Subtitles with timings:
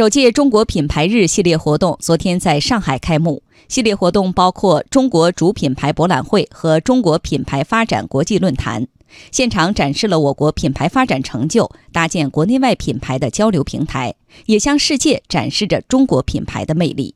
[0.00, 3.42] 首届中国品牌日系列活动昨天在上海开幕。
[3.68, 8.88] 系列活动包括中国主品牌博览会和中国品牌发展国际论坛，
[9.30, 14.14] 现场展示了我国品牌发展成就，搭建国内外品牌的交流平台，
[14.46, 17.14] 也向世界展示着中国品牌的魅力。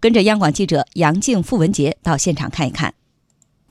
[0.00, 2.94] 跟着央广记者杨静、付文杰到现场看一看。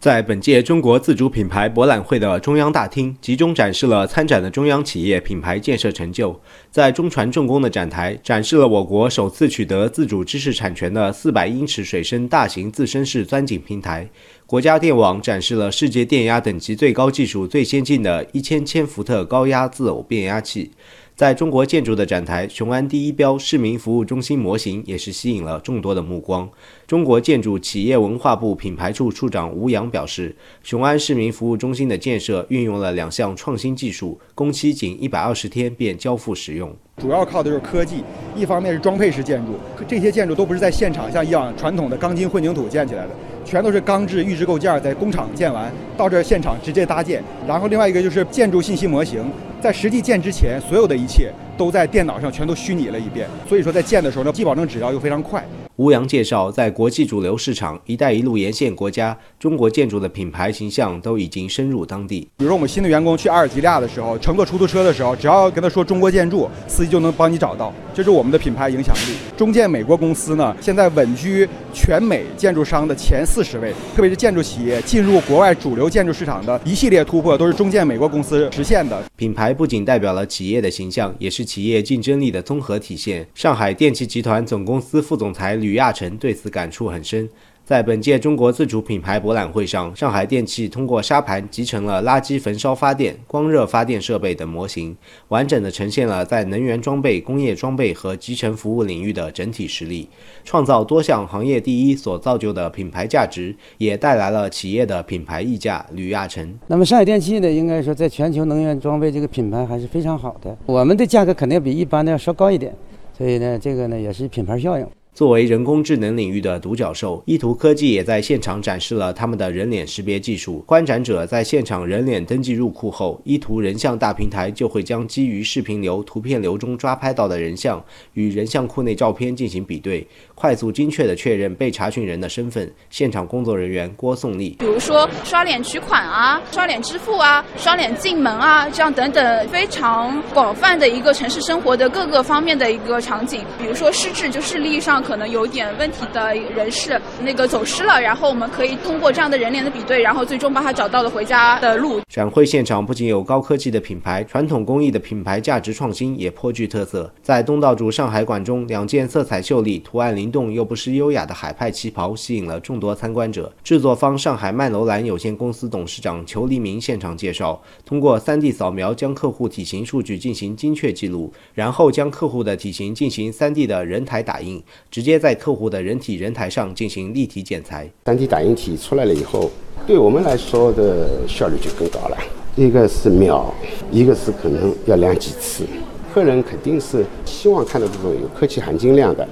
[0.03, 6.37] 在本届中国自主品牌博览会的中央大厅，集中展示了参展的中央企业品牌建设成就。
[6.69, 14.05] 在中船重工的展台，展示了我国首次取得自主知识产权的四百英尺水深大型自身式钻井平台。
[14.53, 20.69] 国家电网展示了世界电压等级最高技术、最先进的一千千伏特高压自偶变压器。
[21.15, 26.47] 在中国建筑的展台，雄安第一标市民服务中心模型也是吸引了众多的目光。
[26.85, 36.71] 中国建筑企业文化部品牌处处长吴阳表示，雄安市民服务中心的建设运用了两项创新技术，工期仅一百二十天便交付使用。
[36.97, 38.03] 主要靠的就是科技，
[38.35, 39.53] 一方面是装配式建筑，
[39.87, 43.09] 这些建筑都不是在现场像以往传统的钢筋混凝土建起来的，
[43.45, 47.23] 全都是钢制预制构件在工厂建完，到这现场直接搭建。
[47.47, 49.23] 然后另外一个就是建筑信息模型。
[49.61, 55.41] 在实际建之前，所有的一切都在电脑上全都虚拟了一遍，所以说在建的时候呢，既保证质量又非常快。
[55.77, 62.29] 吴阳介绍，在国际主流市场、“一带一路”沿线国家，中国建筑的品牌形象都已经深入当地。
[62.37, 67.73] 比如说，我们新的员工去阿尔及利亚的时候，乘坐出租车的时候，只要跟他说“中国建筑”，司机就能帮你找到。
[67.91, 69.15] 这是我们的品牌影响力。
[69.35, 79.03] 中建美国公司呢，现在稳居全美建筑商的前四十位，特别是建筑企业进入国外主流建筑市场的一系列突破，都是中建美国公司实现的。
[79.15, 83.27] 品牌不仅代表了企业的形象，也是企业竞争力的综合体现。
[83.33, 87.29] 上海电气集团总公司副总裁吕亚成对此感触很深。
[87.65, 94.93] 在本届中国自主品牌博览会上，上海电气通过沙盘集成了垃圾焚烧发电、光热发电设备等模型，
[95.29, 100.09] 完整的呈现了在能源装备、工业装备和集成服务领域的整体实力，
[100.43, 105.85] 创造多项行业第一所造就的品牌价值，也带来了企业的品牌溢价。
[105.93, 112.75] 吕亚成，那么上海电气呢，应该说在全球能源装备这个品牌还是非常好的，我们的价格肯定比一般的要稍高一点，
[113.17, 114.85] 所以呢，这个呢也是品牌效应。
[115.13, 120.63] 作为人工智能领域的独角兽，依图科技也在现场展示了他们的人脸识别技术。
[120.65, 132.73] 观展者在现场人脸登记入库后，依图人像大平台就会将基于视频流、图片流中抓拍到的人像与人像库内照片进行比对，快速精确地确认被查询人的身份。
[132.89, 143.41] 现场工作人员郭颂丽，比如说刷脸取款啊、刷脸支付啊、刷脸进门啊，这样等等非常广泛的一个城市生活的各个方面的一个场景。
[143.59, 145.02] 比如说失智，就视力上。
[145.03, 152.01] 可能有点问题的人士，那个走失了，然后我们可以通过这样的人脸的比对，然后最终帮他找到了回家的路。
[152.07, 157.11] 展会现场不仅有高科技的品牌，传统工艺的品牌价值创新也颇具特色。
[157.21, 163.51] 在东道主上海馆中，两件色彩秀丽、图案灵动又不失优雅的海派旗袍吸引了众多参观者。
[163.63, 174.61] 制作方上海曼楼兰有限公司董事长裘黎明现场介绍，通过 3D 扫描将客户体型数据进行精确记录，然后将客户的体型进行 3D 的人台打印。
[174.93, 179.49] 直接在客户的人体人台上进行立体剪裁三 D 打印体出来了以后，
[179.87, 182.17] 对我们来说的效率就更高了。
[182.55, 183.51] 一个是秒，
[183.91, 185.65] 一个是可能要量几次。
[186.13, 189.27] 客人肯定是希望看到这种有科技含金量的，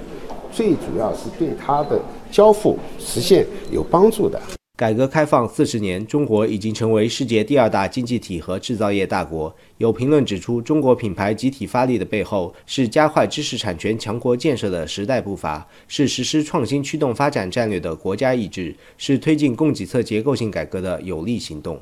[0.51, 2.01] 最主要是对他的
[2.31, 4.41] 交付实现有帮助的。
[4.81, 9.55] 改革开放四十年，中国已经成为世界第二大经济体和制造业大国。
[9.77, 21.79] 有评论指出，中国品牌集体发力的背后，是加快知识产权强国建设的时代步伐，是实施创新驱动发展战略的国家意志，是推进供给侧结构性改革的有力行动。